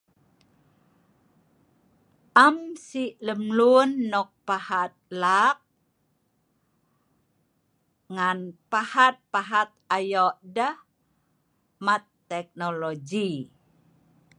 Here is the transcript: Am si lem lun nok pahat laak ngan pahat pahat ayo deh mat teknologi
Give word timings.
Am 2.45 2.57
si 2.85 3.03
lem 3.25 3.41
lun 3.57 3.89
nok 4.11 4.29
pahat 4.47 4.91
laak 5.21 5.57
ngan 8.15 8.39
pahat 8.71 9.15
pahat 9.33 9.69
ayo 9.97 10.25
deh 10.55 10.75
mat 11.85 12.03
teknologi 12.31 13.29